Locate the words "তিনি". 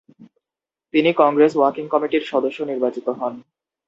0.93-1.09